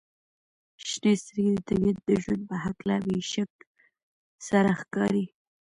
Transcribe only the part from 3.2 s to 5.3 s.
شک سره ښکاري.